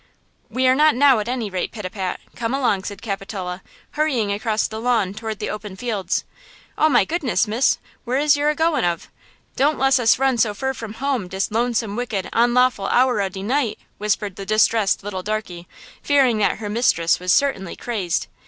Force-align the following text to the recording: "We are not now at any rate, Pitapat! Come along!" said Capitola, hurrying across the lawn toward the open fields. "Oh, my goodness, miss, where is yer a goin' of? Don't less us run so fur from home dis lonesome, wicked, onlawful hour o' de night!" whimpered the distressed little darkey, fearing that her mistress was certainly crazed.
"We 0.49 0.65
are 0.65 0.73
not 0.73 0.95
now 0.95 1.19
at 1.19 1.27
any 1.29 1.51
rate, 1.51 1.71
Pitapat! 1.71 2.19
Come 2.35 2.55
along!" 2.55 2.85
said 2.85 3.03
Capitola, 3.03 3.61
hurrying 3.91 4.33
across 4.33 4.67
the 4.67 4.81
lawn 4.81 5.13
toward 5.13 5.37
the 5.37 5.51
open 5.51 5.75
fields. 5.75 6.23
"Oh, 6.75 6.89
my 6.89 7.05
goodness, 7.05 7.47
miss, 7.47 7.77
where 8.03 8.17
is 8.17 8.35
yer 8.35 8.49
a 8.49 8.55
goin' 8.55 8.83
of? 8.83 9.09
Don't 9.55 9.77
less 9.77 9.99
us 9.99 10.17
run 10.17 10.39
so 10.39 10.55
fur 10.55 10.73
from 10.73 10.93
home 10.95 11.27
dis 11.27 11.51
lonesome, 11.51 11.95
wicked, 11.95 12.31
onlawful 12.33 12.87
hour 12.87 13.21
o' 13.21 13.29
de 13.29 13.43
night!" 13.43 13.77
whimpered 13.99 14.37
the 14.37 14.45
distressed 14.47 15.03
little 15.03 15.21
darkey, 15.21 15.67
fearing 16.01 16.39
that 16.39 16.57
her 16.57 16.67
mistress 16.67 17.19
was 17.19 17.31
certainly 17.31 17.75
crazed. 17.75 18.25